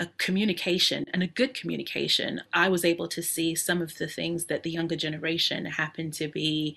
[0.00, 2.40] a communication and a good communication.
[2.52, 6.26] I was able to see some of the things that the younger generation happened to
[6.26, 6.76] be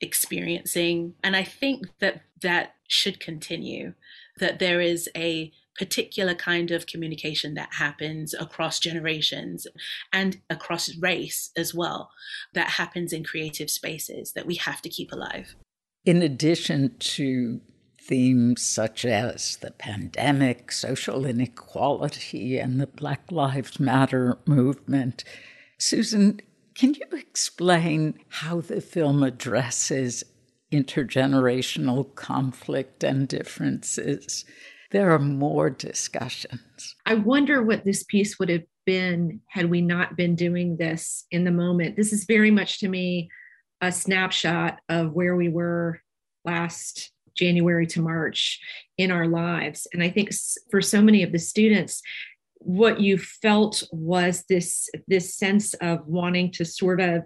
[0.00, 1.14] experiencing.
[1.22, 3.92] And I think that that should continue,
[4.38, 9.66] that there is a particular kind of communication that happens across generations
[10.12, 12.10] and across race as well,
[12.54, 15.56] that happens in creative spaces that we have to keep alive.
[16.04, 17.60] In addition to
[18.06, 25.24] themes such as the pandemic, social inequality, and the Black Lives Matter movement,
[25.78, 26.40] Susan,
[26.74, 30.24] can you explain how the film addresses
[30.72, 34.44] intergenerational conflict and differences?
[34.92, 36.94] there are more discussions.
[37.06, 41.44] I wonder what this piece would have been had we not been doing this in
[41.44, 41.96] the moment.
[41.96, 43.30] This is very much to me
[43.80, 46.00] a snapshot of where we were
[46.44, 48.60] last January to March
[48.98, 49.86] in our lives.
[49.92, 50.30] And I think
[50.70, 52.02] for so many of the students,
[52.58, 57.22] what you felt was this this sense of wanting to sort of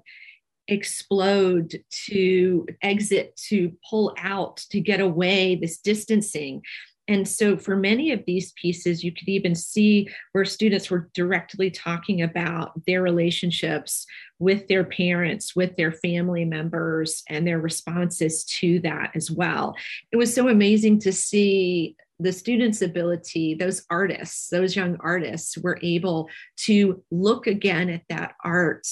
[0.68, 6.62] explode to exit to pull out to get away this distancing
[7.08, 11.70] and so, for many of these pieces, you could even see where students were directly
[11.70, 14.06] talking about their relationships
[14.40, 19.76] with their parents, with their family members, and their responses to that as well.
[20.10, 25.78] It was so amazing to see the students' ability, those artists, those young artists were
[25.82, 28.86] able to look again at that art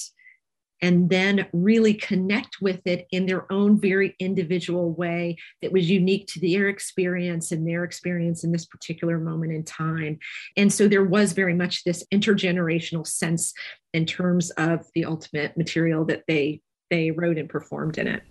[0.81, 6.27] and then really connect with it in their own very individual way that was unique
[6.27, 10.19] to their experience and their experience in this particular moment in time.
[10.57, 13.53] And so there was very much this intergenerational sense
[13.93, 16.61] in terms of the ultimate material that they
[16.91, 18.21] they wrote and performed in it.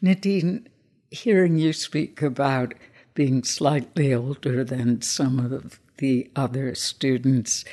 [0.00, 0.66] Nadine,
[1.10, 2.72] hearing you speak about
[3.14, 7.64] being slightly older than some of the other students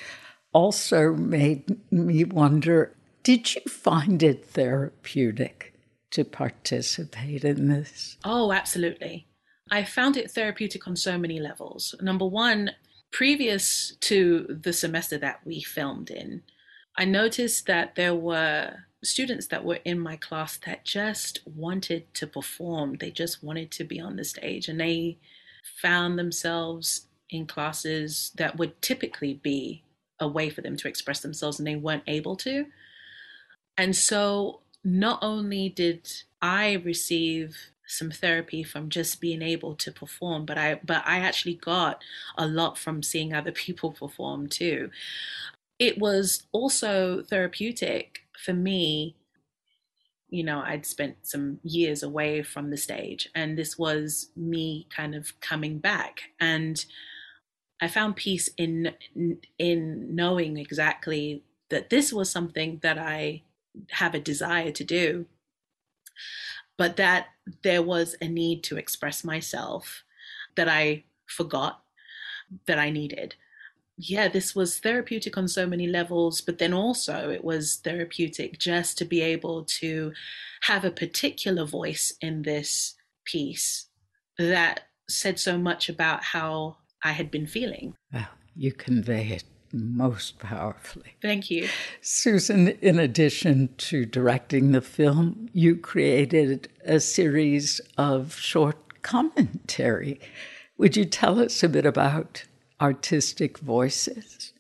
[0.51, 2.93] also made me wonder
[3.27, 5.73] did you find it therapeutic
[6.11, 8.15] to participate in this?
[8.23, 9.27] Oh, absolutely.
[9.69, 11.93] I found it therapeutic on so many levels.
[11.99, 12.71] Number one,
[13.11, 16.41] previous to the semester that we filmed in,
[16.97, 22.27] I noticed that there were students that were in my class that just wanted to
[22.27, 22.95] perform.
[22.95, 25.17] They just wanted to be on the stage and they
[25.81, 29.83] found themselves in classes that would typically be
[30.17, 32.67] a way for them to express themselves and they weren't able to.
[33.77, 36.09] And so not only did
[36.41, 37.57] I receive
[37.87, 42.03] some therapy from just being able to perform but i but i actually got
[42.37, 44.89] a lot from seeing other people perform too.
[45.79, 49.15] It was also therapeutic for me.
[50.29, 55.15] You know i'd spent some years away from the stage and this was me kind
[55.15, 56.23] of coming back.
[56.39, 56.83] And
[57.81, 58.93] i found peace in
[59.57, 63.43] in knowing exactly that this was something that i
[63.91, 65.25] have a desire to do,
[66.77, 67.27] but that
[67.63, 70.03] there was a need to express myself
[70.55, 71.81] that I forgot
[72.65, 73.35] that I needed.
[73.97, 78.97] Yeah, this was therapeutic on so many levels, but then also it was therapeutic just
[78.99, 80.13] to be able to
[80.61, 83.87] have a particular voice in this piece
[84.37, 87.95] that said so much about how I had been feeling.
[88.13, 91.15] Well, you convey it most powerfully.
[91.21, 91.67] Thank you.
[92.01, 100.19] Susan, in addition to directing the film, you created a series of short commentary.
[100.77, 102.43] Would you tell us a bit about
[102.79, 104.53] Artistic Voices?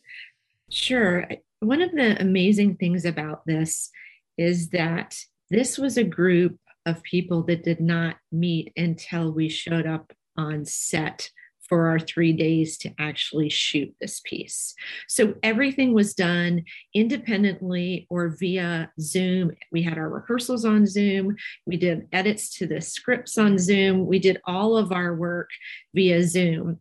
[0.69, 1.27] Sure.
[1.59, 3.89] One of the amazing things about this
[4.37, 5.15] is that
[5.49, 10.65] this was a group of people that did not meet until we showed up on
[10.65, 11.29] set
[11.67, 14.73] for our three days to actually shoot this piece.
[15.07, 16.63] So everything was done
[16.93, 19.51] independently or via Zoom.
[19.71, 21.35] We had our rehearsals on Zoom.
[21.65, 24.05] We did edits to the scripts on Zoom.
[24.05, 25.49] We did all of our work
[25.93, 26.79] via Zoom.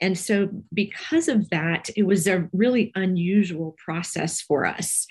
[0.00, 5.06] And so, because of that, it was a really unusual process for us.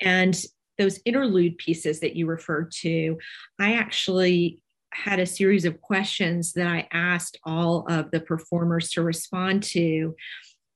[0.00, 0.36] And
[0.76, 3.18] those interlude pieces that you referred to,
[3.60, 4.60] I actually
[4.94, 10.14] had a series of questions that I asked all of the performers to respond to,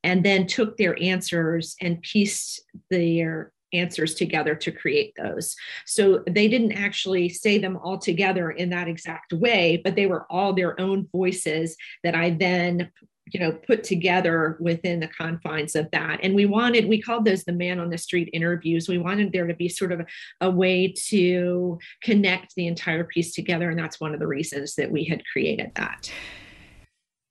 [0.05, 5.55] and then took their answers and pieced their answers together to create those.
[5.85, 10.27] So they didn't actually say them all together in that exact way, but they were
[10.31, 12.91] all their own voices that I then
[13.33, 17.45] you know put together within the confines of that and we wanted we called those
[17.45, 20.01] the man on the street interviews we wanted there to be sort of
[20.41, 24.91] a, way to connect the entire piece together and that's one of the reasons that
[24.91, 26.11] we had created that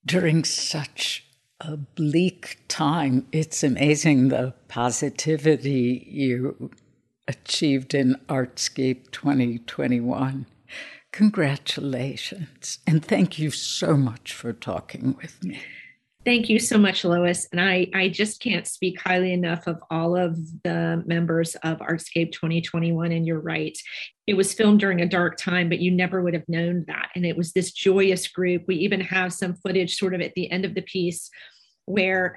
[0.05, 1.25] during such
[1.61, 6.71] a bleak time it's amazing the positivity you
[7.27, 10.45] achieved in artscape 2021
[11.17, 12.77] Congratulations.
[12.85, 15.59] And thank you so much for talking with me.
[16.27, 17.47] Thank you so much, Lois.
[17.53, 22.33] And I, I just can't speak highly enough of all of the members of Artscape
[22.33, 23.13] 2021.
[23.13, 23.77] And you're right.
[24.27, 27.11] It was filmed during a dark time, but you never would have known that.
[27.15, 28.65] And it was this joyous group.
[28.67, 31.29] We even have some footage sort of at the end of the piece
[31.85, 32.35] where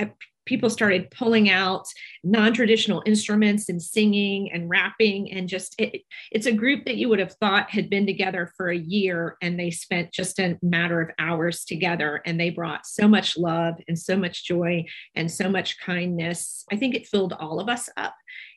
[0.50, 1.86] people started pulling out
[2.24, 7.20] non-traditional instruments and singing and rapping and just it, it's a group that you would
[7.20, 11.08] have thought had been together for a year and they spent just a matter of
[11.20, 14.84] hours together and they brought so much love and so much joy
[15.14, 16.64] and so much kindness.
[16.72, 18.16] I think it filled all of us up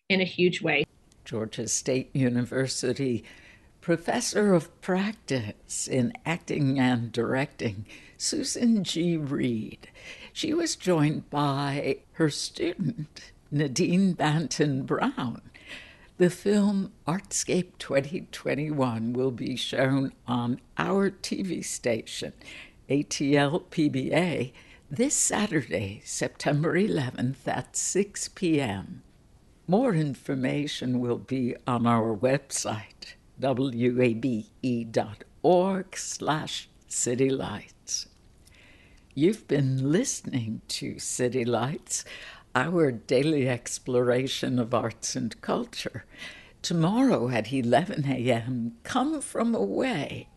[0.10, 0.86] in a huge way.
[1.24, 3.24] Georgia state university
[3.82, 7.86] professor of practice in acting and directing
[8.18, 9.16] susan g.
[9.16, 9.90] Reed
[10.34, 15.42] she was joined by her student, Nadine Banton Brown.
[16.18, 22.34] The film Artscape 2021 will be shown on our TV station,
[22.90, 24.52] ATL PBA,
[24.90, 29.04] this Saturday, September 11th at 6 p.m.
[29.68, 34.28] More information will be on our website, wabe.org
[35.98, 38.08] slash citylights.
[39.16, 42.04] You've been listening to City Lights,
[42.56, 46.06] our daily exploration of arts and culture.
[46.64, 50.30] Tomorrow at 11 a.m., Come From Away.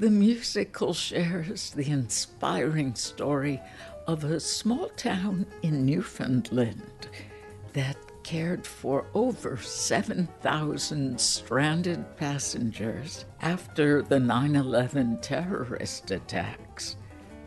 [0.00, 3.60] The musical shares the inspiring story
[4.08, 7.08] of a small town in Newfoundland
[7.72, 16.96] that cared for over 7,000 stranded passengers after the 9 11 terrorist attacks.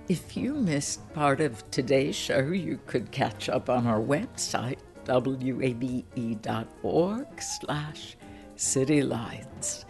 [0.08, 4.78] If you missed part of today's show, you could catch up on our website,
[5.08, 6.08] wabe.org
[7.42, 8.16] slash
[8.56, 9.86] citylights.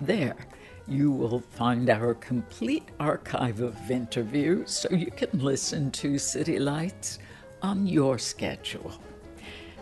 [0.00, 0.46] There,
[0.88, 7.18] you will find our complete archive of interviews so you can listen to City Lights
[7.60, 8.94] on your schedule.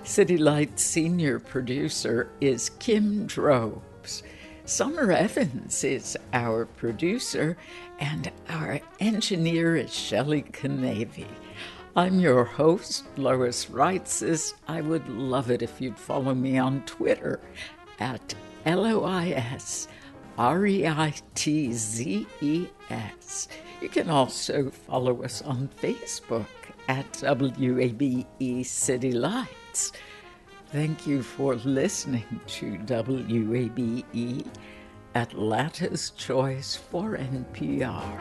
[0.03, 4.25] City Lights senior producer is Kim Drobes.
[4.71, 7.57] Summer Evans is our producer,
[7.99, 11.27] and our engineer is Shelley Canavy.
[11.97, 14.55] I'm your host, Lois Reitzes.
[14.69, 17.41] I would love it if you'd follow me on Twitter
[17.99, 18.33] at
[18.65, 19.89] L O I S
[20.39, 23.49] R E I T Z E S.
[23.83, 26.47] You can also follow us on Facebook
[26.87, 29.91] at WABE City Lights.
[30.73, 34.47] Thank you for listening to WABE,
[35.17, 38.21] Atlanta's Choice for NPR.